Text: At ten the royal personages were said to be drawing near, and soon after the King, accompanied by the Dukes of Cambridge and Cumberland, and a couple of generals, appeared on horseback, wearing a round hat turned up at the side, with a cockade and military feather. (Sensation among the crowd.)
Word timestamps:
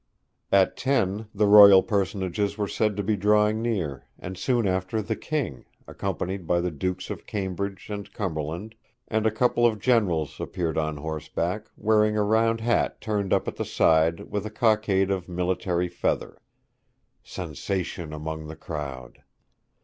At 0.51 0.77
ten 0.77 1.27
the 1.31 1.45
royal 1.45 1.83
personages 1.83 2.57
were 2.57 2.67
said 2.67 2.97
to 2.97 3.03
be 3.03 3.15
drawing 3.15 3.61
near, 3.61 4.05
and 4.17 4.35
soon 4.35 4.67
after 4.67 4.99
the 4.99 5.15
King, 5.15 5.63
accompanied 5.85 6.47
by 6.47 6.59
the 6.59 6.71
Dukes 6.71 7.11
of 7.11 7.27
Cambridge 7.27 7.87
and 7.91 8.11
Cumberland, 8.11 8.73
and 9.07 9.27
a 9.27 9.29
couple 9.31 9.63
of 9.63 9.77
generals, 9.77 10.39
appeared 10.39 10.75
on 10.75 10.97
horseback, 10.97 11.67
wearing 11.77 12.17
a 12.17 12.23
round 12.23 12.61
hat 12.61 12.99
turned 12.99 13.31
up 13.31 13.47
at 13.47 13.57
the 13.57 13.63
side, 13.63 14.21
with 14.21 14.43
a 14.47 14.49
cockade 14.49 15.11
and 15.11 15.29
military 15.29 15.87
feather. 15.87 16.41
(Sensation 17.23 18.11
among 18.11 18.47
the 18.47 18.55
crowd.) 18.55 19.21